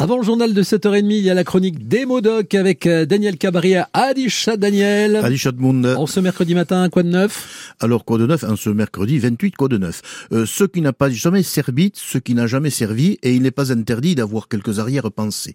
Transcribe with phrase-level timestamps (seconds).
[0.00, 3.36] Avant le journal de 7h30, il y a la chronique des Modoc avec euh, Daniel
[3.36, 3.90] Cabaria.
[3.92, 5.16] Adichat Daniel.
[5.16, 5.94] Adichat Monde.
[5.94, 7.74] En ce mercredi matin, quoi de neuf?
[7.80, 8.42] Alors, quoi de neuf?
[8.42, 10.00] En ce mercredi 28, quoi de neuf?
[10.32, 13.50] Euh, Ce qui n'a pas jamais servi, ce qui n'a jamais servi, et il n'est
[13.50, 15.54] pas interdit d'avoir quelques arrière-pensées.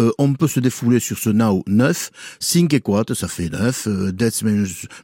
[0.00, 2.10] Euh, on peut se défouler sur ce now 9,
[2.40, 4.12] 5 et quoi, ça fait 9, euh,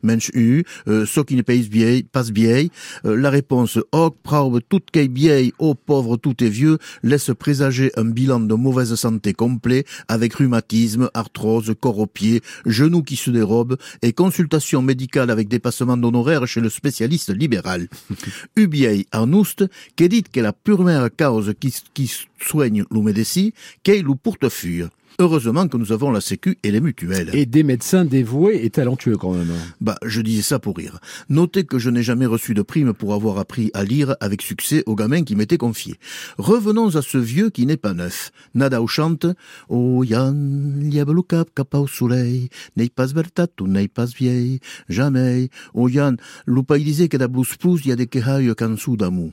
[0.03, 2.67] mensch u, euh, ce qui ne paye bien, passe bien.
[3.05, 7.93] Euh, la réponse, oh, praube, tout est bien, oh pauvre, tout est vieux, laisse présager
[7.97, 13.31] un bilan de mauvaise santé complet avec rhumatisme, arthrose, corps aux pieds, genoux qui se
[13.31, 17.89] dérobent et consultation médicale avec dépassement d'honoraires chez le spécialiste libéral.
[18.57, 19.65] Ubiei Arnoust,
[19.97, 22.11] qui dit que la première cause qui, qui
[22.43, 24.89] soigne l'humidécie, qu'est le portefeuille.
[25.19, 27.31] Heureusement que nous avons la Sécu et les mutuelles.
[27.35, 29.53] Et des médecins dévoués et talentueux quand même.
[29.81, 30.99] Bah, je disais ça pour rire.
[31.29, 34.83] Notez que je n'ai jamais reçu de prime pour avoir appris à lire avec succès
[34.87, 35.97] aux gamins qui m'étaient confiés.
[36.39, 38.33] Revenons à ce vieux qui n'est pas neuf.
[38.55, 39.27] Nada chante
[39.69, 45.51] Oh Yann, le cap cap au soleil, n'aie pas vertat ou n'aie pas vieille, jamais.
[45.75, 46.17] Oh Yann,
[46.47, 49.33] l'oupa il disait que da blouse pousse, y a des quehailles dessous d'amour.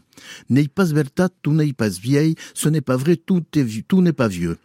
[0.49, 4.13] N'aie pas vertat ou n'aie pas vieille, ce n'est pas vrai, tout est tout n'est
[4.13, 4.57] pas vieux.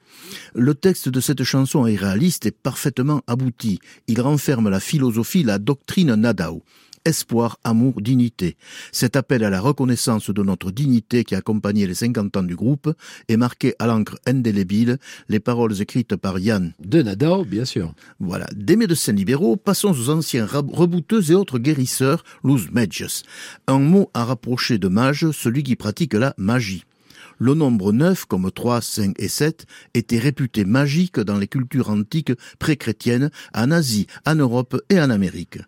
[0.54, 3.78] Le texte de cette chanson est réaliste et parfaitement abouti.
[4.08, 6.62] Il renferme la philosophie, la doctrine Nadao
[7.04, 8.56] espoir, amour, dignité.
[8.92, 12.56] Cet appel à la reconnaissance de notre dignité qui a accompagné les 50 ans du
[12.56, 12.92] groupe
[13.28, 16.74] est marqué à l'encre indélébile, les paroles écrites par Yann.
[16.80, 17.94] De Nadao, bien sûr.
[18.20, 18.46] Voilà.
[18.54, 23.24] Des médecins libéraux, passons aux anciens rebouteux et autres guérisseurs, los medges.
[23.66, 26.84] Un mot à rapprocher de mage, celui qui pratique la magie.
[27.44, 32.30] Le nombre 9, comme 3, 5 et 7, était réputé magique dans les cultures antiques
[32.60, 35.58] pré-chrétiennes, en Asie, en Europe et en Amérique.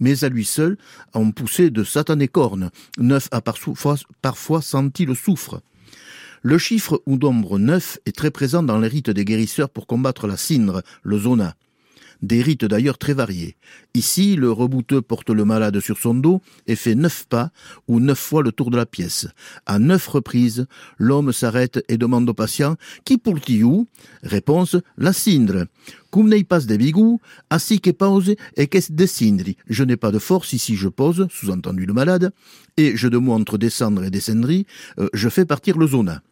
[0.00, 0.78] Mais à lui seul,
[1.12, 2.70] on poussait de satanées cornes.
[2.96, 5.60] Neuf a parfois, senti le soufre.
[6.40, 10.26] Le chiffre ou nombre 9 est très présent dans les rites des guérisseurs pour combattre
[10.26, 11.54] la cindre, le zona
[12.22, 13.56] des rites d'ailleurs très variés.
[13.94, 17.50] Ici, le rebouteux porte le malade sur son dos et fait neuf pas
[17.86, 19.26] ou neuf fois le tour de la pièce.
[19.66, 20.66] À neuf reprises,
[20.98, 23.86] l'homme s'arrête et demande au patient Qui pour tiou
[24.22, 25.66] Réponse La cindre.
[26.10, 27.20] Cum nei pas de bigou,
[27.50, 29.56] que pause et qu'est de cindri.
[29.68, 32.32] Je n'ai pas de force ici je pose, sous-entendu le malade,
[32.78, 34.66] et je entre descendre et descendri,
[34.98, 36.22] euh, je fais partir le zona.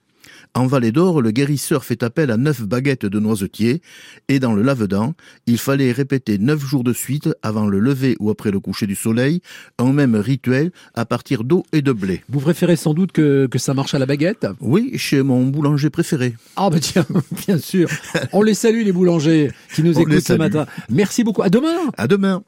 [0.55, 3.83] En Vallée d'Or, le guérisseur fait appel à neuf baguettes de noisetier,
[4.29, 5.15] et dans le lave-dents,
[5.47, 8.95] il fallait répéter neuf jours de suite, avant le lever ou après le coucher du
[8.95, 9.41] soleil,
[9.79, 12.23] un même rituel à partir d'eau et de blé.
[12.29, 14.47] Vous préférez sans doute que, que ça marche à la baguette?
[14.61, 16.35] Oui, chez mon boulanger préféré.
[16.57, 17.07] Ah bah tiens,
[17.47, 17.89] bien sûr.
[18.33, 20.67] On les salue les boulangers qui nous écoutent ce matin.
[20.91, 21.43] Merci beaucoup.
[21.43, 21.77] À demain.
[21.97, 22.43] À demain.